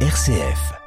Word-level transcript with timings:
RCF. 0.00 0.85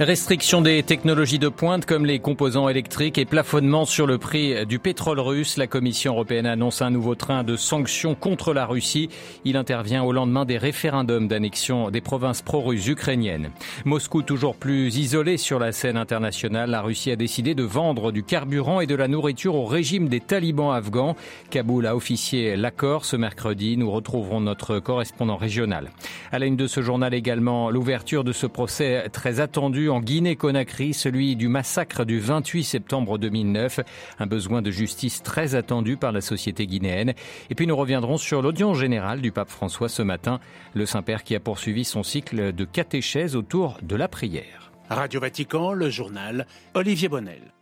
Restriction 0.00 0.62
des 0.62 0.84
technologies 0.84 1.40
de 1.40 1.48
pointe 1.48 1.84
comme 1.84 2.06
les 2.06 2.20
composants 2.20 2.68
électriques 2.68 3.18
et 3.18 3.24
plafonnement 3.24 3.84
sur 3.84 4.06
le 4.06 4.16
prix 4.16 4.64
du 4.64 4.78
pétrole 4.78 5.18
russe. 5.18 5.56
La 5.56 5.66
Commission 5.66 6.12
européenne 6.12 6.46
annonce 6.46 6.82
un 6.82 6.90
nouveau 6.90 7.16
train 7.16 7.42
de 7.42 7.56
sanctions 7.56 8.14
contre 8.14 8.54
la 8.54 8.64
Russie. 8.64 9.08
Il 9.44 9.56
intervient 9.56 10.04
au 10.04 10.12
lendemain 10.12 10.44
des 10.44 10.56
référendums 10.56 11.26
d'annexion 11.26 11.90
des 11.90 12.00
provinces 12.00 12.42
pro-russes 12.42 12.86
ukrainiennes. 12.86 13.50
Moscou 13.84 14.22
toujours 14.22 14.54
plus 14.54 14.96
isolé 14.98 15.36
sur 15.36 15.58
la 15.58 15.72
scène 15.72 15.96
internationale. 15.96 16.70
La 16.70 16.80
Russie 16.80 17.10
a 17.10 17.16
décidé 17.16 17.56
de 17.56 17.64
vendre 17.64 18.12
du 18.12 18.22
carburant 18.22 18.80
et 18.80 18.86
de 18.86 18.94
la 18.94 19.08
nourriture 19.08 19.56
au 19.56 19.64
régime 19.64 20.08
des 20.08 20.20
talibans 20.20 20.70
afghans. 20.70 21.16
Kaboul 21.50 21.88
a 21.88 21.96
officié 21.96 22.54
l'accord 22.54 23.04
ce 23.04 23.16
mercredi. 23.16 23.76
Nous 23.76 23.90
retrouverons 23.90 24.40
notre 24.40 24.78
correspondant 24.78 25.36
régional. 25.36 25.90
À 26.30 26.38
la 26.38 26.46
une 26.46 26.56
de 26.56 26.68
ce 26.68 26.82
journal 26.82 27.14
également, 27.14 27.68
l'ouverture 27.68 28.22
de 28.22 28.32
ce 28.32 28.46
procès 28.46 29.08
très 29.10 29.40
attendu 29.40 29.87
en 29.88 30.00
Guinée-Conakry, 30.00 30.94
celui 30.94 31.36
du 31.36 31.48
massacre 31.48 32.04
du 32.04 32.20
28 32.20 32.64
septembre 32.64 33.18
2009, 33.18 33.80
un 34.18 34.26
besoin 34.26 34.62
de 34.62 34.70
justice 34.70 35.22
très 35.22 35.54
attendu 35.54 35.96
par 35.96 36.12
la 36.12 36.20
société 36.20 36.66
guinéenne. 36.66 37.14
Et 37.50 37.54
puis 37.54 37.66
nous 37.66 37.76
reviendrons 37.76 38.16
sur 38.16 38.42
l'audience 38.42 38.78
générale 38.78 39.20
du 39.20 39.32
pape 39.32 39.50
François 39.50 39.88
ce 39.88 40.02
matin, 40.02 40.40
le 40.74 40.86
Saint-Père 40.86 41.24
qui 41.24 41.34
a 41.34 41.40
poursuivi 41.40 41.84
son 41.84 42.02
cycle 42.02 42.52
de 42.52 42.64
catéchèse 42.64 43.36
autour 43.36 43.78
de 43.82 43.96
la 43.96 44.08
prière. 44.08 44.72
Radio 44.88 45.20
Vatican, 45.20 45.72
le 45.72 45.90
journal, 45.90 46.46
Olivier 46.74 47.08
Bonnel. 47.08 47.52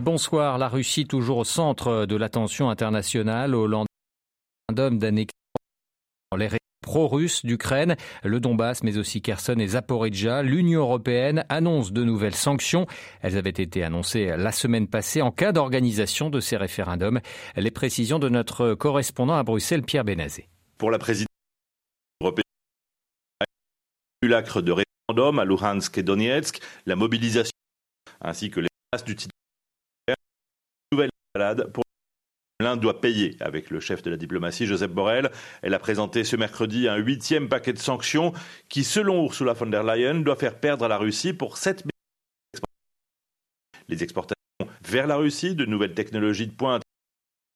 Bonsoir, 0.00 0.58
la 0.58 0.68
Russie 0.68 1.06
toujours 1.06 1.38
au 1.38 1.44
centre 1.44 2.06
de 2.06 2.16
l'attention 2.16 2.70
internationale 2.70 3.54
au 3.54 3.66
lendemain 3.66 3.86
d'annexion 4.70 5.30
les 6.36 6.48
pro-russes 6.84 7.44
d'Ukraine, 7.44 7.96
le 8.22 8.38
Donbass, 8.38 8.82
mais 8.82 8.98
aussi 8.98 9.22
Kherson 9.22 9.56
et 9.58 9.68
Zaporizhia. 9.68 10.42
L'Union 10.42 10.82
européenne 10.82 11.44
annonce 11.48 11.92
de 11.92 12.04
nouvelles 12.04 12.34
sanctions. 12.34 12.86
Elles 13.22 13.36
avaient 13.36 13.50
été 13.50 13.82
annoncées 13.82 14.34
la 14.36 14.52
semaine 14.52 14.86
passée 14.86 15.22
en 15.22 15.30
cas 15.30 15.52
d'organisation 15.52 16.30
de 16.30 16.40
ces 16.40 16.56
référendums. 16.56 17.20
Les 17.56 17.70
précisions 17.70 18.18
de 18.18 18.28
notre 18.28 18.74
correspondant 18.74 19.34
à 19.34 19.42
Bruxelles, 19.42 19.82
Pierre 19.82 20.04
Benazé. 20.04 20.48
Pour 20.78 20.90
la 20.90 20.98
présidence 20.98 21.28
européenne, 22.20 22.44
l'acre 24.22 24.60
de 24.60 24.72
référendum 24.72 25.38
à 25.38 25.44
Luhansk 25.44 25.98
et 25.98 26.02
Donetsk, 26.02 26.60
la 26.86 26.96
mobilisation 26.96 27.50
ainsi 28.20 28.50
que 28.50 28.60
les 28.60 28.68
du 29.06 29.16
nouvelle 30.92 31.10
balade 31.34 31.70
pour 31.72 31.83
L'Inde 32.64 32.80
doit 32.80 33.02
payer 33.02 33.36
avec 33.40 33.68
le 33.68 33.78
chef 33.78 34.00
de 34.00 34.08
la 34.08 34.16
diplomatie, 34.16 34.64
Joseph 34.64 34.90
Borrell. 34.90 35.30
Elle 35.60 35.74
a 35.74 35.78
présenté 35.78 36.24
ce 36.24 36.34
mercredi 36.34 36.88
un 36.88 36.96
huitième 36.96 37.50
paquet 37.50 37.74
de 37.74 37.78
sanctions 37.78 38.32
qui, 38.70 38.84
selon 38.84 39.22
Ursula 39.26 39.52
von 39.52 39.66
der 39.66 39.82
Leyen, 39.82 40.20
doit 40.20 40.36
faire 40.36 40.58
perdre 40.58 40.86
à 40.86 40.88
la 40.88 40.96
Russie 40.96 41.34
pour 41.34 41.58
7 41.58 41.84
milliards 41.84 42.64
Les 43.90 44.02
exportations 44.02 44.34
vers 44.82 45.06
la 45.06 45.16
Russie 45.16 45.54
de 45.54 45.66
nouvelles 45.66 45.92
technologies 45.92 46.46
de 46.46 46.54
pointe 46.54 46.80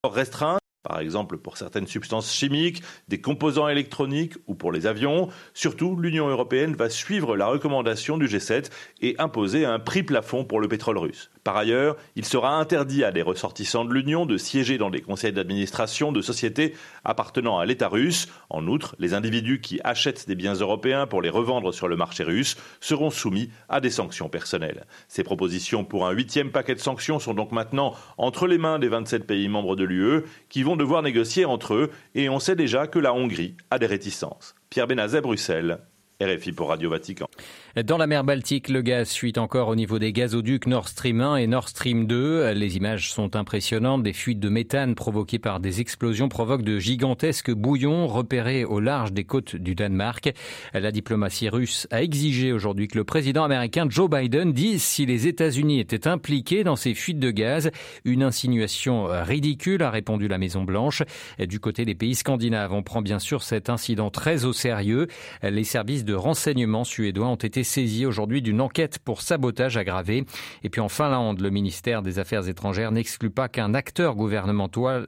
restreintes 0.05 0.61
par 0.83 1.00
exemple 1.00 1.39
pour 1.39 1.59
certaines 1.59 1.87
substances 1.87 2.33
chimiques, 2.33 2.83
des 3.09 3.20
composants 3.20 3.69
électroniques 3.69 4.34
ou 4.47 4.55
pour 4.55 4.72
les 4.72 4.87
avions. 4.87 5.28
Surtout, 5.53 5.97
l'Union 5.97 6.28
européenne 6.28 6.75
va 6.75 6.89
suivre 6.89 7.37
la 7.37 7.47
recommandation 7.47 8.17
du 8.17 8.27
G7 8.27 8.70
et 9.00 9.15
imposer 9.19 9.65
un 9.65 9.81
prix 9.81 10.03
plafond 10.03 10.45
pour 10.45 10.61
le 10.61 10.69
pétrole 10.69 10.98
russe. 10.98 11.31
Par 11.49 11.57
ailleurs, 11.57 11.97
il 12.15 12.27
sera 12.27 12.57
interdit 12.57 13.05
à 13.05 13.11
des 13.11 13.23
ressortissants 13.23 13.87
de 13.87 13.95
l'Union 13.95 14.27
de 14.27 14.37
siéger 14.37 14.77
dans 14.77 14.91
des 14.91 15.01
conseils 15.01 15.33
d'administration 15.33 16.13
de 16.13 16.21
sociétés 16.21 16.75
appartenant 17.07 17.59
à 17.59 17.65
l'État 17.65 17.89
russe. 17.89 18.29
En 18.51 18.67
outre, 18.67 18.97
les 18.99 19.15
individus 19.15 19.62
qui 19.62 19.81
achètent 19.83 20.28
des 20.28 20.34
biens 20.34 20.53
européens 20.53 21.06
pour 21.06 21.22
les 21.22 21.31
revendre 21.31 21.72
sur 21.72 21.89
le 21.89 21.97
marché 21.97 22.22
russe 22.22 22.59
seront 22.81 23.09
soumis 23.09 23.49
à 23.71 23.81
des 23.81 23.89
sanctions 23.89 24.28
personnelles. 24.28 24.84
Ces 25.09 25.25
propositions 25.25 25.84
pour 25.87 26.06
un 26.06 26.11
huitième 26.11 26.50
paquet 26.50 26.75
de 26.75 26.81
sanctions 26.81 27.19
sont 27.19 27.33
donc 27.33 27.51
maintenant 27.51 27.95
entre 28.19 28.47
les 28.47 28.59
mains 28.59 28.78
des 28.78 28.89
27 28.89 29.27
pays 29.27 29.49
membres 29.49 29.75
de 29.75 29.84
l'UE 29.84 30.25
qui 30.51 30.62
vont 30.62 30.77
devoir 30.77 31.01
négocier 31.01 31.47
entre 31.47 31.72
eux 31.72 31.91
et 32.15 32.28
on 32.28 32.41
sait 32.41 32.56
déjà 32.56 32.87
que 32.87 32.99
la 32.99 33.15
Hongrie 33.15 33.55
a 33.71 33.78
des 33.78 33.87
réticences. 33.87 34.55
Pierre 34.69 34.87
Benazet, 34.87 35.22
Bruxelles, 35.22 35.78
RFI 36.21 36.53
pour 36.53 36.69
Radio 36.69 36.91
Vatican. 36.91 37.28
Dans 37.77 37.99
la 37.99 38.06
mer 38.06 38.25
Baltique, 38.25 38.71
le 38.71 38.81
gaz 38.81 39.12
fuit 39.12 39.34
encore 39.37 39.69
au 39.69 39.77
niveau 39.77 39.99
des 39.99 40.11
gazoducs 40.11 40.67
Nord 40.67 40.89
Stream 40.89 41.21
1 41.21 41.37
et 41.37 41.47
Nord 41.47 41.69
Stream 41.69 42.06
2. 42.06 42.53
Les 42.53 42.79
images 42.79 43.12
sont 43.12 43.37
impressionnantes. 43.37 44.03
Des 44.03 44.15
fuites 44.15 44.41
de 44.41 44.49
méthane 44.49 44.95
provoquées 44.95 45.39
par 45.39 45.61
des 45.61 45.83
explosions 45.83 46.31
provoquent 46.31 46.62
de 46.62 46.78
gigantesques 46.78 47.53
bouillons 47.53 48.07
repérés 48.07 48.65
au 48.65 48.81
large 48.81 49.12
des 49.12 49.25
côtes 49.25 49.55
du 49.55 49.75
Danemark. 49.75 50.33
La 50.73 50.91
diplomatie 50.91 51.51
russe 51.51 51.87
a 51.91 52.03
exigé 52.03 52.53
aujourd'hui 52.53 52.89
que 52.89 52.97
le 52.97 53.05
président 53.05 53.45
américain 53.45 53.87
Joe 53.89 54.09
Biden 54.09 54.55
dise 54.55 54.83
si 54.83 55.05
les 55.05 55.27
États-Unis 55.27 55.78
étaient 55.78 56.09
impliqués 56.09 56.65
dans 56.65 56.77
ces 56.77 56.95
fuites 56.95 57.21
de 57.21 57.31
gaz. 57.31 57.71
Une 58.07 58.23
insinuation 58.23 59.09
ridicule, 59.09 59.83
a 59.83 59.91
répondu 59.91 60.27
la 60.27 60.39
Maison 60.39 60.65
Blanche. 60.65 61.03
Du 61.39 61.61
côté 61.61 61.84
des 61.84 61.95
pays 61.95 62.15
scandinaves, 62.15 62.73
on 62.73 62.83
prend 62.83 63.03
bien 63.03 63.19
sûr 63.19 63.43
cet 63.43 63.69
incident 63.69 64.09
très 64.09 64.47
au 64.47 64.55
sérieux. 64.55 65.07
Les 65.43 65.65
services 65.65 66.07
de 66.07 66.15
renseignement 66.15 66.84
suédois 66.84 67.28
ont 67.28 67.37
été 67.37 67.58
saisis 67.65 68.07
aujourd'hui 68.07 68.43
d'une 68.43 68.61
enquête 68.61 68.99
pour 68.99 69.23
sabotage 69.23 69.77
aggravé. 69.77 70.25
Et 70.63 70.71
puis 70.71 70.81
en 70.81 70.89
Finlande, 70.89 71.41
le 71.41 71.51
ministère 71.51 72.03
des 72.03 72.19
Affaires 72.19 72.49
étrangères 72.49 72.93
n'exclut 72.93 73.31
pas 73.31 73.49
qu'un 73.49 73.75
acteur 73.75 74.17
gouvernemental 74.17 75.07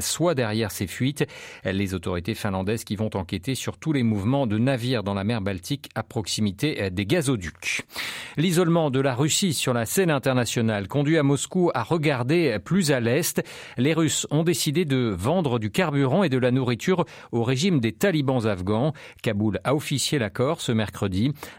soit 0.00 0.34
derrière 0.34 0.70
ces 0.70 0.86
fuites. 0.86 1.26
Les 1.64 1.94
autorités 1.94 2.34
finlandaises 2.34 2.84
qui 2.84 2.96
vont 2.96 3.10
enquêter 3.14 3.54
sur 3.54 3.78
tous 3.78 3.92
les 3.92 4.02
mouvements 4.02 4.46
de 4.46 4.58
navires 4.58 5.02
dans 5.02 5.14
la 5.14 5.24
mer 5.24 5.40
Baltique 5.40 5.88
à 5.94 6.02
proximité 6.02 6.90
des 6.90 7.06
gazoducs. 7.06 7.82
L'isolement 8.36 8.90
de 8.90 9.00
la 9.00 9.14
Russie 9.14 9.54
sur 9.54 9.72
la 9.72 9.86
scène 9.86 10.10
internationale 10.10 10.88
conduit 10.88 11.18
à 11.18 11.22
Moscou 11.22 11.70
à 11.74 11.82
regarder 11.82 12.58
plus 12.64 12.90
à 12.90 13.00
l'est. 13.00 13.42
Les 13.76 13.94
Russes 13.94 14.26
ont 14.30 14.42
décidé 14.42 14.84
de 14.84 15.14
vendre 15.16 15.58
du 15.58 15.70
carburant 15.70 16.22
et 16.22 16.28
de 16.28 16.38
la 16.38 16.50
nourriture 16.50 17.04
au 17.32 17.42
régime 17.42 17.80
des 17.80 17.92
talibans 17.92 18.46
afghans. 18.46 18.92
Kaboul 19.22 19.60
a 19.64 19.74
officié 19.74 20.18
l'accord 20.18 20.60
ce 20.60 20.72
mercredi, 20.72 20.93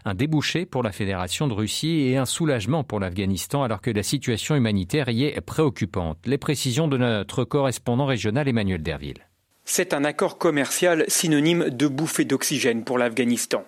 un 0.04 0.14
débouché 0.14 0.66
pour 0.66 0.82
la 0.82 0.92
Fédération 0.92 1.48
de 1.48 1.52
Russie 1.52 2.08
et 2.08 2.16
un 2.16 2.24
soulagement 2.24 2.84
pour 2.84 3.00
l'Afghanistan 3.00 3.62
alors 3.62 3.80
que 3.80 3.90
la 3.90 4.02
situation 4.02 4.54
humanitaire 4.54 5.08
y 5.08 5.24
est 5.24 5.40
préoccupante. 5.40 6.18
Les 6.26 6.38
précisions 6.38 6.88
de 6.88 6.96
notre 6.96 7.44
correspondant 7.44 8.06
régional 8.06 8.48
Emmanuel 8.48 8.82
Derville. 8.82 9.26
C'est 9.64 9.94
un 9.94 10.04
accord 10.04 10.38
commercial 10.38 11.04
synonyme 11.08 11.70
de 11.70 11.86
bouffée 11.88 12.24
d'oxygène 12.24 12.84
pour 12.84 12.98
l'Afghanistan. 12.98 13.64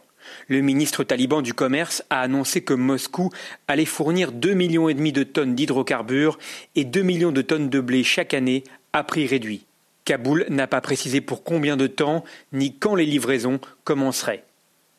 Le 0.47 0.61
ministre 0.61 1.05
taliban 1.05 1.43
du 1.43 1.55
commerce 1.55 2.05
a 2.11 2.21
annoncé 2.21 2.63
que 2.63 2.75
Moscou 2.75 3.31
allait 3.67 3.85
fournir 3.85 4.33
2,5 4.33 4.55
millions 4.55 4.89
de 4.89 5.23
tonnes 5.23 5.55
d'hydrocarbures 5.55 6.39
et 6.77 6.85
2 6.85 7.03
millions 7.03 7.33
de 7.33 7.43
tonnes 7.43 7.69
de 7.69 7.81
blé 7.81 8.05
chaque 8.05 8.35
année 8.35 8.65
à 8.93 9.05
prix 9.05 9.27
réduit. 9.27 9.65
Kaboul 10.05 10.47
n'a 10.49 10.67
pas 10.67 10.81
précisé 10.81 11.21
pour 11.21 11.45
combien 11.45 11.77
de 11.77 11.87
temps 11.87 12.25
ni 12.53 12.75
quand 12.75 12.95
les 12.95 13.05
livraisons 13.05 13.61
commenceraient. 13.85 14.45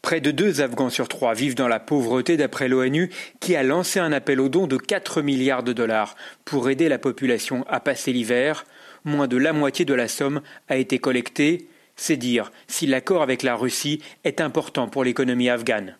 Près 0.09 0.21
de 0.21 0.31
deux 0.31 0.59
Afghans 0.61 0.89
sur 0.89 1.07
trois 1.07 1.35
vivent 1.35 1.53
dans 1.53 1.67
la 1.67 1.79
pauvreté 1.79 2.35
d'après 2.35 2.67
l'ONU 2.67 3.11
qui 3.39 3.55
a 3.55 3.61
lancé 3.61 3.99
un 3.99 4.11
appel 4.11 4.39
aux 4.41 4.49
dons 4.49 4.65
de 4.65 4.75
4 4.75 5.21
milliards 5.21 5.61
de 5.61 5.71
dollars 5.71 6.15
pour 6.45 6.67
aider 6.71 6.89
la 6.89 6.97
population 6.97 7.63
à 7.69 7.79
passer 7.79 8.11
l'hiver. 8.11 8.65
Moins 9.05 9.27
de 9.27 9.37
la 9.37 9.53
moitié 9.53 9.85
de 9.85 9.93
la 9.93 10.07
somme 10.07 10.41
a 10.67 10.77
été 10.77 10.97
collectée. 10.97 11.67
C'est 11.95 12.17
dire 12.17 12.51
si 12.65 12.87
l'accord 12.87 13.21
avec 13.21 13.43
la 13.43 13.55
Russie 13.55 14.01
est 14.23 14.41
important 14.41 14.87
pour 14.87 15.03
l'économie 15.03 15.47
afghane. 15.47 15.95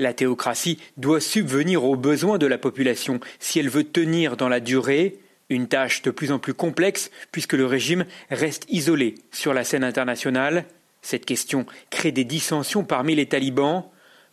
La 0.00 0.14
théocratie 0.14 0.80
doit 0.96 1.20
subvenir 1.20 1.84
aux 1.84 1.94
besoins 1.94 2.38
de 2.38 2.48
la 2.48 2.58
population 2.58 3.20
si 3.38 3.60
elle 3.60 3.68
veut 3.68 3.84
tenir 3.84 4.36
dans 4.36 4.48
la 4.48 4.58
durée 4.58 5.18
une 5.48 5.68
tâche 5.68 6.02
de 6.02 6.10
plus 6.10 6.32
en 6.32 6.40
plus 6.40 6.54
complexe 6.54 7.12
puisque 7.30 7.52
le 7.52 7.66
régime 7.66 8.04
reste 8.30 8.66
isolé 8.68 9.14
sur 9.30 9.54
la 9.54 9.62
scène 9.62 9.84
internationale. 9.84 10.64
Cette 11.04 11.26
question 11.26 11.66
crée 11.90 12.12
des 12.12 12.24
dissensions 12.24 12.82
parmi 12.82 13.14
les 13.14 13.26
talibans. 13.26 13.84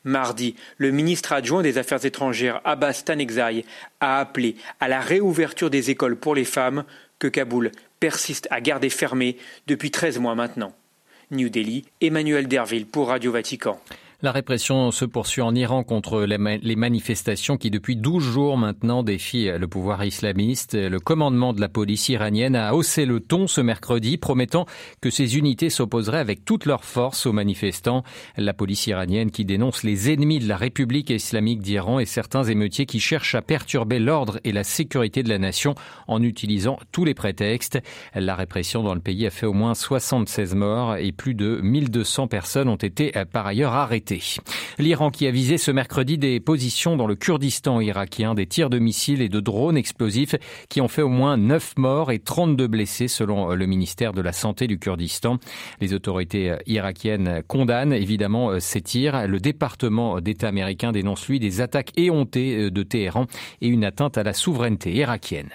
Mardi, 0.06 0.56
le 0.78 0.92
ministre 0.92 1.34
adjoint 1.34 1.62
des 1.62 1.78
Affaires 1.78 2.06
étrangères 2.06 2.62
Abbas 2.64 3.04
Tanekzai 3.06 3.66
a 4.00 4.20
appelé 4.20 4.56
à 4.80 4.88
la 4.88 5.02
réouverture 5.02 5.70
des 5.70 5.90
écoles 5.92 6.16
pour 6.16 6.34
les 6.34 6.46
femmes 6.46 6.86
que 7.20 7.28
Kaboul 7.28 7.72
persiste 8.00 8.48
à 8.52 8.62
garder 8.62 8.90
fermées 8.90 9.38
depuis 9.68 9.92
13 9.92 10.20
mois 10.20 10.34
maintenant. 10.34 10.74
New 11.30 11.50
Delhi, 11.50 11.84
Emmanuel 12.00 12.48
Derville 12.48 12.86
pour 12.86 13.10
Radio 13.10 13.34
Vatican. 13.34 13.80
La 14.24 14.32
répression 14.32 14.92
se 14.92 15.04
poursuit 15.04 15.42
en 15.42 15.56
Iran 15.56 15.84
contre 15.84 16.22
les 16.22 16.76
manifestations 16.76 17.58
qui 17.58 17.72
depuis 17.72 17.96
12 17.96 18.24
jours 18.24 18.56
maintenant 18.56 19.02
défient 19.02 19.50
le 19.58 19.68
pouvoir 19.68 20.06
islamiste. 20.06 20.76
Le 20.76 21.00
commandement 21.00 21.54
de 21.54 21.62
la 21.62 21.70
police 21.70 22.08
iranienne 22.10 22.56
a 22.56 22.76
haussé 22.76 23.06
le 23.06 23.20
ton 23.20 23.48
ce 23.48 23.62
mercredi, 23.62 24.20
promettant 24.20 24.68
que 25.02 25.10
ses 25.10 25.40
unités 25.40 25.72
s'opposeraient 25.72 26.20
avec 26.20 26.46
toute 26.46 26.68
leur 26.68 26.86
force 26.86 27.26
aux 27.26 27.34
manifestants. 27.34 28.04
La 28.38 28.54
police 28.54 28.86
iranienne 28.86 29.32
qui 29.32 29.44
dénonce 29.44 29.82
les 29.82 30.12
ennemis 30.12 30.38
de 30.38 30.48
la 30.48 30.56
République 30.58 31.10
islamique 31.10 31.62
d'Iran 31.62 31.98
et 32.00 32.06
certains 32.06 32.44
émeutiers 32.44 32.86
qui 32.86 33.00
cherchent 33.00 33.34
à 33.34 33.42
perturber 33.42 33.98
l'ordre 33.98 34.40
et 34.44 34.52
la 34.52 34.64
sécurité 34.64 35.24
de 35.24 35.30
la 35.30 35.40
nation 35.40 35.74
en 36.08 36.22
utilisant 36.22 36.78
tous 36.92 37.06
les 37.06 37.16
prétextes. 37.16 37.80
La 38.14 38.36
répression 38.36 38.84
dans 38.84 38.94
le 38.94 39.02
pays 39.02 39.26
a 39.26 39.32
fait 39.32 39.48
au 39.48 39.54
moins 39.54 39.74
76 39.74 40.54
morts 40.54 40.98
et 40.98 41.12
plus 41.12 41.34
de 41.34 41.60
1200 41.64 42.28
personnes 42.28 42.70
ont 42.70 42.76
été 42.76 43.14
par 43.32 43.48
ailleurs 43.48 43.74
arrêtées. 43.74 44.11
L'Iran 44.80 45.10
qui 45.10 45.28
a 45.28 45.31
visé 45.31 45.58
ce 45.58 45.72
mercredi 45.72 46.18
des 46.18 46.40
positions 46.40 46.98
dans 46.98 47.08
le 47.08 47.16
Kurdistan 47.16 47.80
irakien, 47.80 48.34
des 48.34 48.46
tirs 48.46 48.69
de 48.69 48.80
missiles 48.80 49.22
et 49.22 49.30
de 49.30 49.40
drones 49.40 49.78
explosifs 49.78 50.36
qui 50.69 50.81
ont 50.81 50.88
fait 50.88 51.02
au 51.02 51.10
moins 51.10 51.38
9 51.38 51.74
morts 51.78 52.12
et 52.12 52.19
32 52.19 52.68
blessés 52.68 53.08
selon 53.08 53.52
le 53.52 53.66
ministère 53.66 54.13
de 54.13 54.22
la 54.22 54.34
Santé 54.34 54.68
du 54.68 54.80
Kurdistan. 54.80 55.38
Les 55.80 55.94
autorités 55.94 56.56
irakiennes 56.68 57.44
condamnent 57.48 57.94
évidemment 57.94 58.60
ces 58.60 58.81
tirs. 58.81 59.28
Le 59.28 59.40
département 59.40 60.19
d'État 60.19 60.48
américain 60.48 60.92
dénonce 60.92 61.28
lui 61.28 61.40
des 61.40 61.62
attaques 61.62 61.92
éhontées 61.98 62.72
de 62.72 62.84
Téhéran 62.84 63.28
et 63.62 63.68
une 63.68 63.86
atteinte 63.86 64.18
à 64.18 64.24
la 64.24 64.34
souveraineté 64.34 64.92
irakienne. 64.94 65.50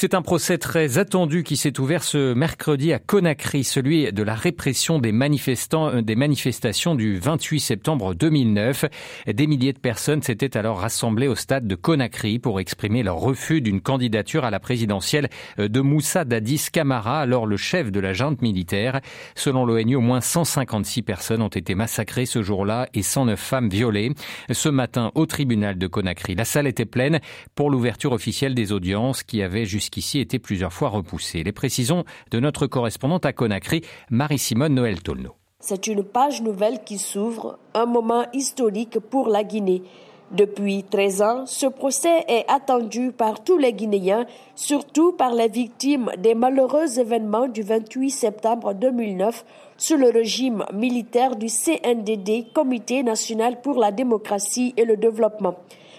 C'est 0.00 0.14
un 0.14 0.22
procès 0.22 0.58
très 0.58 0.98
attendu 0.98 1.42
qui 1.42 1.56
s'est 1.56 1.80
ouvert 1.80 2.04
ce 2.04 2.32
mercredi 2.32 2.92
à 2.92 3.00
Conakry, 3.00 3.64
celui 3.64 4.12
de 4.12 4.22
la 4.22 4.36
répression 4.36 5.00
des 5.00 5.10
manifestants, 5.10 5.88
euh, 5.88 6.02
des 6.02 6.14
manifestations 6.14 6.94
du 6.94 7.18
28 7.18 7.58
septembre 7.58 8.14
2009. 8.14 8.84
Des 9.26 9.46
milliers 9.48 9.72
de 9.72 9.80
personnes 9.80 10.22
s'étaient 10.22 10.56
alors 10.56 10.78
rassemblées 10.78 11.26
au 11.26 11.34
stade 11.34 11.66
de 11.66 11.74
Conakry 11.74 12.38
pour 12.38 12.60
exprimer 12.60 13.02
leur 13.02 13.16
refus 13.16 13.60
d'une 13.60 13.80
candidature 13.80 14.44
à 14.44 14.52
la 14.52 14.60
présidentielle 14.60 15.30
euh, 15.58 15.66
de 15.66 15.80
Moussa 15.80 16.24
Dadis 16.24 16.68
Camara, 16.72 17.20
alors 17.20 17.44
le 17.44 17.56
chef 17.56 17.90
de 17.90 17.98
la 17.98 18.12
junte 18.12 18.40
militaire. 18.40 19.00
Selon 19.34 19.66
l'ONU, 19.66 19.96
au 19.96 20.00
moins 20.00 20.20
156 20.20 21.02
personnes 21.02 21.42
ont 21.42 21.48
été 21.48 21.74
massacrées 21.74 22.26
ce 22.26 22.40
jour-là 22.40 22.88
et 22.94 23.02
109 23.02 23.36
femmes 23.36 23.68
violées. 23.68 24.12
Ce 24.52 24.68
matin, 24.68 25.10
au 25.16 25.26
tribunal 25.26 25.76
de 25.76 25.88
Conakry, 25.88 26.36
la 26.36 26.44
salle 26.44 26.68
était 26.68 26.86
pleine 26.86 27.18
pour 27.56 27.68
l'ouverture 27.68 28.12
officielle 28.12 28.54
des 28.54 28.70
audiences 28.70 29.24
qui 29.24 29.42
avaient 29.42 29.64
jusqu'à 29.64 29.87
jusqu'ici 29.88 30.20
été 30.20 30.38
plusieurs 30.38 30.72
fois 30.72 30.90
repoussé. 30.90 31.42
Les 31.42 31.52
précisions 31.52 32.04
de 32.30 32.40
notre 32.40 32.66
correspondante 32.66 33.24
à 33.24 33.32
Conakry, 33.32 33.80
Marie-Simone 34.10 34.74
Noël-Tolno. 34.74 35.30
C'est 35.60 35.86
une 35.86 36.04
page 36.04 36.42
nouvelle 36.42 36.84
qui 36.84 36.98
s'ouvre, 36.98 37.58
un 37.72 37.86
moment 37.86 38.26
historique 38.34 38.98
pour 38.98 39.28
la 39.28 39.44
Guinée. 39.44 39.82
Depuis 40.30 40.84
13 40.84 41.22
ans, 41.22 41.46
ce 41.46 41.64
procès 41.64 42.22
est 42.28 42.44
attendu 42.48 43.12
par 43.12 43.42
tous 43.42 43.56
les 43.56 43.72
Guinéens, 43.72 44.26
surtout 44.54 45.12
par 45.12 45.32
les 45.32 45.48
victimes 45.48 46.10
des 46.18 46.34
malheureux 46.34 46.98
événements 46.98 47.48
du 47.48 47.62
28 47.62 48.10
septembre 48.10 48.74
2009 48.74 49.46
sous 49.78 49.96
le 49.96 50.10
régime 50.10 50.66
militaire 50.74 51.34
du 51.34 51.46
CNDD, 51.46 52.52
Comité 52.52 53.02
national 53.02 53.62
pour 53.62 53.78
la 53.78 53.90
démocratie 53.90 54.74
et 54.76 54.84
le 54.84 54.98
développement. 54.98 55.54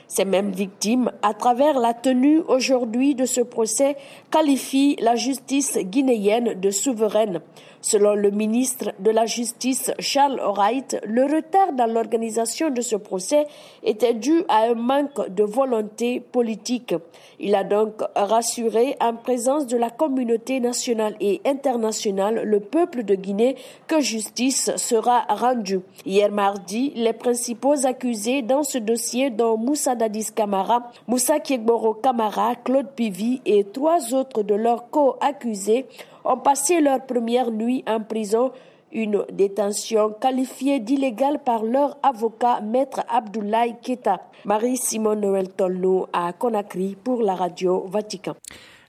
Ces 0.09 0.25
mêmes 0.25 0.51
victimes, 0.51 1.11
à 1.21 1.35
travers 1.35 1.79
la 1.79 1.93
tenue 1.93 2.39
aujourd'hui 2.39 3.13
de 3.13 3.25
ce 3.25 3.41
procès, 3.41 3.95
qualifient 4.31 4.95
la 4.99 5.15
justice 5.15 5.77
guinéenne 5.77 6.59
de 6.59 6.71
souveraine. 6.71 7.41
Selon 7.81 8.13
le 8.13 8.29
ministre 8.29 8.91
de 8.99 9.09
la 9.09 9.25
Justice 9.25 9.91
Charles 9.99 10.41
Wright, 10.41 10.97
le 11.05 11.23
retard 11.23 11.71
dans 11.73 11.85
l'organisation 11.85 12.69
de 12.69 12.81
ce 12.81 12.97
procès 12.97 13.47
était 13.83 14.13
dû 14.13 14.43
à 14.49 14.63
un 14.63 14.73
manque 14.73 15.29
de 15.29 15.43
volonté 15.43 16.19
politique. 16.19 16.93
Il 17.39 17.55
a 17.55 17.63
donc 17.63 18.01
rassuré 18.15 18.97
en 18.99 19.15
présence 19.15 19.65
de 19.65 19.77
la 19.77 19.89
communauté 19.89 20.59
nationale 20.59 21.15
et 21.21 21.39
internationale 21.45 22.43
le 22.43 22.59
peuple 22.59 23.03
de 23.03 23.15
Guinée 23.15 23.55
que 23.87 24.01
justice 24.01 24.75
sera 24.75 25.21
rendue. 25.29 25.79
Hier 26.05 26.31
mardi, 26.33 26.91
les 26.95 27.13
principaux 27.13 27.85
accusés 27.85 28.41
dans 28.41 28.63
ce 28.63 28.77
dossier 28.77 29.29
dont 29.29 29.57
Moussa 29.57 29.95
Dadis 29.95 30.33
Kamara, 30.35 30.91
Moussa 31.07 31.39
Kiegboro 31.39 31.93
Kamara, 31.93 32.55
Claude 32.55 32.89
Pivi 32.93 33.41
et 33.45 33.63
trois 33.63 34.13
autres 34.13 34.43
de 34.43 34.55
leurs 34.55 34.89
co-accusés 34.89 35.85
ont 36.29 36.37
passé 36.37 36.79
leur 36.79 37.05
première 37.05 37.51
nuit 37.51 37.83
en 37.87 38.01
prison, 38.01 38.51
une 38.91 39.25
détention 39.31 40.11
qualifiée 40.11 40.79
d'illégale 40.79 41.39
par 41.39 41.63
leur 41.63 41.97
avocat, 42.03 42.61
maître 42.61 43.01
Abdoulaye 43.09 43.75
Keta. 43.81 44.21
Marie-Simone 44.45 45.21
Noël 45.21 45.49
Tolno 45.49 46.07
à 46.13 46.31
Conakry 46.33 46.95
pour 47.03 47.23
la 47.23 47.35
radio 47.35 47.85
Vatican. 47.87 48.35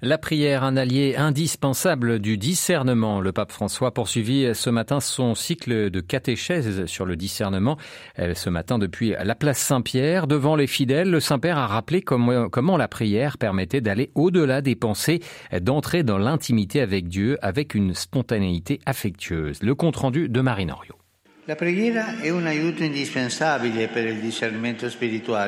La 0.02 0.17
prière, 0.17 0.64
un 0.64 0.79
allié 0.79 1.14
indispensable 1.19 2.20
du 2.20 2.38
discernement. 2.38 3.20
Le 3.20 3.32
pape 3.32 3.52
François 3.52 3.93
poursuivit 3.93 4.55
ce 4.55 4.70
matin 4.70 4.99
son 4.99 5.35
cycle 5.35 5.91
de 5.91 6.00
catéchèse 6.00 6.87
sur 6.87 7.05
le 7.05 7.17
discernement. 7.17 7.76
Ce 8.17 8.49
matin, 8.49 8.79
depuis 8.79 9.14
la 9.23 9.35
place 9.35 9.58
Saint-Pierre, 9.58 10.26
devant 10.26 10.56
les 10.56 10.67
fidèles, 10.67 11.11
le 11.11 11.20
Saint-Père 11.20 11.58
a 11.58 11.67
rappelé 11.67 12.00
comment, 12.00 12.76
la 12.79 12.88
prière 12.88 13.37
permettait 13.37 13.82
d'aller 13.82 14.11
au-delà 14.14 14.62
des 14.62 14.75
pensées, 14.75 15.20
d'entrer 15.61 16.03
dans 16.03 16.17
l'intimité 16.17 16.81
avec 16.81 17.06
Dieu 17.06 17.37
avec 17.43 17.75
une 17.75 17.93
spontanéité 17.93 18.81
affectueuse. 18.87 19.62
Le 19.62 19.75
compte-rendu 19.75 20.31
de 20.31 20.41
Marine. 20.41 20.73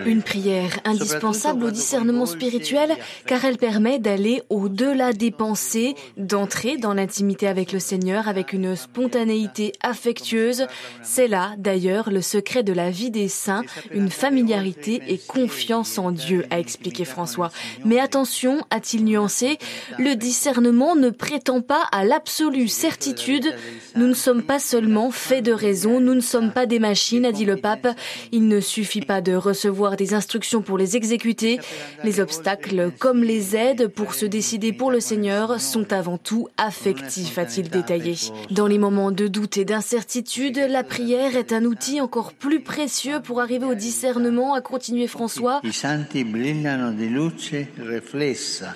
Une 0.07 0.23
prière 0.23 0.81
indispensable 0.85 1.65
au 1.65 1.71
discernement 1.71 2.27
spirituel 2.27 2.97
car 3.27 3.45
elle 3.45 3.59
permet 3.59 3.99
d'aller 3.99 4.43
au-delà 4.51 5.13
des 5.13 5.31
pensées, 5.31 5.95
d'entrer 6.17 6.77
dans 6.77 6.95
l'intimité 6.95 7.47
avec 7.47 7.73
le 7.73 7.79
Seigneur 7.79 8.29
avec 8.29 8.53
une 8.53 8.75
spontanéité 8.75 9.73
affectueuse. 9.83 10.67
C'est 11.03 11.29
là 11.29 11.55
d'ailleurs 11.59 12.11
le 12.11 12.21
secret 12.21 12.63
de 12.63 12.73
la 12.73 12.91
vie 12.91 13.11
des 13.11 13.29
saints, 13.29 13.65
une 13.93 14.11
familiarité 14.11 15.03
et 15.09 15.19
confiance 15.19 15.99
en 15.99 16.11
Dieu, 16.11 16.47
a 16.51 16.59
expliqué 16.59 17.05
François. 17.05 17.51
Mais 17.85 18.01
attention, 18.01 18.65
a-t-il 18.71 19.05
nuancé, 19.05 19.59
le 19.99 20.15
discernement 20.15 20.97
ne 20.97 21.11
prétend 21.11 21.61
pas 21.61 21.85
à 21.93 22.05
l'absolue 22.05 22.69
certitude. 22.69 23.55
Nous 23.97 24.07
ne 24.07 24.15
sommes 24.15 24.43
pas 24.43 24.59
seulement 24.59 25.11
faits 25.11 25.45
de 25.45 25.53
raison 25.53 25.92
nous 26.01 26.15
ne 26.15 26.21
sommes 26.21 26.53
pas 26.53 26.67
des 26.67 26.79
machines, 26.79 27.27
a 27.27 27.33
dit 27.33 27.45
le 27.45 27.57
pape. 27.57 27.89
Il 28.33 28.49
ne 28.49 28.61
suffit 28.61 29.01
pas 29.01 29.21
de 29.21 29.35
recevoir 29.35 29.97
des 29.97 30.15
instructions 30.15 30.63
pour 30.63 30.79
les 30.79 30.97
exécuter. 30.97 31.59
Les 32.05 32.21
obstacles, 32.21 32.91
comme 32.99 33.23
les 33.23 33.57
aides 33.57 33.89
pour 33.89 34.15
se 34.15 34.27
décider 34.27 34.73
pour 34.73 34.91
le 34.91 35.01
Seigneur, 35.01 35.61
sont 35.61 35.93
avant 35.93 36.19
tout 36.19 36.49
affectifs, 36.57 37.39
a-t-il 37.39 37.69
détaillé. 37.69 38.15
Dans 38.51 38.67
les 38.67 38.79
moments 38.79 39.11
de 39.11 39.27
doute 39.27 39.57
et 39.59 39.65
d'incertitude, 39.65 40.59
la 40.69 40.83
prière 40.83 41.37
est 41.37 41.53
un 41.53 41.65
outil 41.65 42.01
encore 42.01 42.33
plus 42.33 42.61
précieux 42.61 43.21
pour 43.23 43.41
arriver 43.41 43.67
au 43.67 43.75
discernement, 43.75 44.55
a 44.55 44.61
continué 44.61 45.07
François. 45.07 45.61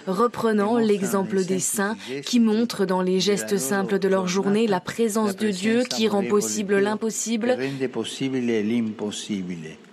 Reprenant 0.07 0.79
l'exemple 0.79 1.45
des 1.45 1.59
saints 1.59 1.97
qui 2.25 2.41
montrent 2.41 2.87
dans 2.87 3.03
les 3.03 3.21
gestes 3.21 3.57
simples 3.57 3.99
de 3.99 4.09
leur 4.09 4.29
journée 4.29 4.67
la 4.67 4.81
présence 4.81 5.37
de 5.37 5.51
Dieu 5.51 5.85
qui 5.89 6.09
rend 6.09 6.23
possible 6.23 6.79
l'impossible 6.79 7.06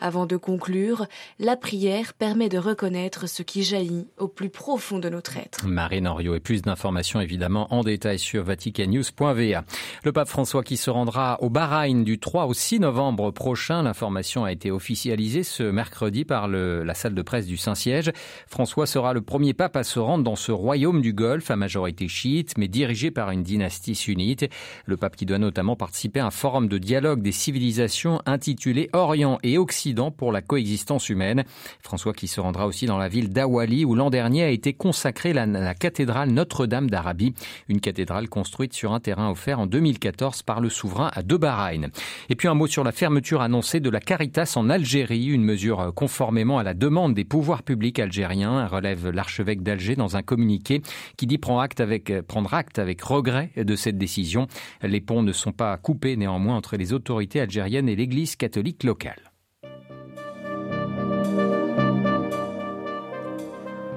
avant 0.04 0.26
de 0.26 0.36
conclure, 0.36 1.08
la 1.40 1.56
prière 1.56 2.14
permet 2.14 2.50
de 2.50 2.58
reconnaître 2.58 3.28
ce 3.28 3.42
qui 3.42 3.64
jaillit 3.64 4.08
au 4.18 4.28
plus 4.28 4.50
profond 4.50 5.00
de 5.00 5.08
notre 5.08 5.38
être. 5.38 5.66
Marine 5.66 6.08
Henriot 6.08 6.36
et 6.36 6.42
plus 6.42 6.62
d'informations 6.62 7.22
évidemment 7.22 7.74
en 7.74 7.84
détail 7.84 8.20
sur 8.20 8.44
vaticannews.va. 8.44 9.64
Le 10.04 10.12
pape 10.12 10.28
François 10.28 10.62
qui 10.62 10.76
se 10.76 10.90
rendra 10.90 11.38
au 11.42 11.50
Bahreïn 11.50 12.04
du 12.04 12.20
3 12.20 12.48
au 12.48 12.54
6 12.54 12.82
novembre 12.82 13.32
prochain. 13.32 13.84
L'information 13.84 14.44
a 14.44 14.52
été 14.52 14.72
officialisée 14.72 15.44
ce 15.44 15.64
mercredi 15.64 16.26
par 16.26 16.50
le, 16.50 16.84
la 16.84 16.96
salle 16.96 17.16
de 17.16 17.22
presse 17.22 17.46
du 17.46 17.56
Saint-Siège. 17.56 18.12
François 18.48 18.86
sera 18.86 19.14
le 19.14 19.22
premier 19.22 19.54
pape 19.54 19.78
à 19.78 19.84
se 19.84 20.00
rendre 20.00 20.26
dans 20.26 20.36
ce 20.36 20.52
royaume 20.52 21.02
du 21.02 21.14
Golfe 21.14 21.50
à 21.50 21.56
majorité 21.56 22.10
chiite 22.10 22.58
mais 22.58 22.68
dirigé 22.68 23.10
par 23.10 23.32
une 23.32 23.44
dynastie 23.44 23.96
sunnite. 23.96 24.50
Le 24.86 24.98
pape 24.98 25.16
qui 25.16 25.26
doit 25.26 25.38
notamment 25.38 25.78
participer 25.78 26.20
à 26.20 26.26
un 26.26 26.32
forum 26.32 26.68
de 26.68 26.78
dialogue 26.78 26.93
des 26.94 27.32
civilisations 27.32 28.22
intitulé 28.28 28.90
Orient 28.94 29.40
et 29.42 29.58
Occident 29.58 30.12
pour 30.12 30.32
la 30.32 30.42
coexistence 30.42 31.10
humaine. 31.10 31.44
François 31.82 32.14
qui 32.14 32.28
se 32.28 32.40
rendra 32.40 32.68
aussi 32.68 32.86
dans 32.86 33.00
la 33.00 33.08
ville 33.08 33.30
d'Awali 33.30 33.84
où 33.84 33.96
l'an 33.96 34.12
dernier 34.12 34.44
a 34.44 34.50
été 34.50 34.74
consacrée 34.74 35.34
la, 35.34 35.74
cathédrale 35.74 36.30
Notre-Dame 36.30 36.92
d'Arabie, 36.92 37.34
une 37.68 37.80
cathédrale 37.80 38.30
construite 38.30 38.74
sur 38.74 38.94
un 38.94 39.00
terrain 39.00 39.32
offert 39.32 39.60
en 39.60 39.66
2014 39.66 40.44
par 40.44 40.62
le 40.62 40.70
souverain 40.70 41.10
de 41.24 41.36
Bahreïn. 41.36 41.90
Et 42.30 42.36
puis 42.36 42.48
un 42.48 42.54
mot 42.54 42.68
sur 42.68 42.84
la 42.84 42.92
fermeture 42.92 43.42
annoncée 43.42 43.80
de 43.80 43.90
la 43.90 44.00
Caritas 44.00 44.54
en 44.56 44.70
Algérie, 44.70 45.26
une 45.26 45.44
mesure 45.44 45.94
conformément 45.96 46.60
à 46.60 46.64
la 46.64 46.76
demande 46.76 47.16
des 47.16 47.26
pouvoirs 47.26 47.64
publics 47.64 47.98
algériens, 47.98 48.68
relève 48.68 49.10
l'archevêque 49.10 49.64
d'Alger 49.64 49.96
dans 49.96 50.16
un 50.16 50.22
communiqué 50.22 50.84
qui 51.18 51.26
dit 51.26 51.40
prendre 51.40 51.62
acte 51.62 51.80
avec, 51.80 52.22
prendre 52.22 52.54
acte 52.54 52.78
avec 52.78 53.02
regret 53.02 53.50
de 53.58 53.76
cette 53.76 53.98
décision. 53.98 54.46
Les 54.84 55.02
ponts 55.02 55.24
ne 55.24 55.32
sont 55.32 55.54
pas 55.54 55.76
coupés 55.78 56.18
néanmoins 56.18 56.56
entre 56.56 56.78
les 56.78 56.83
les 56.84 56.92
autorités 56.92 57.40
algériennes 57.40 57.88
et 57.88 57.96
l'Église 57.96 58.36
catholique 58.36 58.84
locale. 58.84 59.32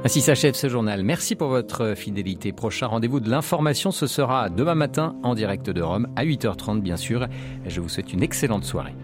Ainsi 0.04 0.20
s'achève 0.20 0.54
ce 0.54 0.68
journal. 0.68 1.02
Merci 1.02 1.34
pour 1.34 1.48
votre 1.48 1.94
fidélité. 1.96 2.52
Prochain 2.52 2.86
rendez-vous 2.86 3.18
de 3.18 3.28
l'information, 3.28 3.90
ce 3.90 4.06
sera 4.06 4.50
demain 4.50 4.76
matin 4.76 5.16
en 5.24 5.34
direct 5.34 5.68
de 5.68 5.82
Rome 5.82 6.06
à 6.14 6.24
8h30 6.24 6.80
bien 6.80 6.96
sûr. 6.96 7.26
Je 7.66 7.80
vous 7.80 7.88
souhaite 7.88 8.12
une 8.12 8.22
excellente 8.22 8.62
soirée. 8.62 8.94